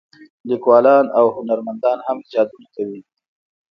[0.49, 3.01] لیکوالان او هنرمندان هم ایجادونه کوي.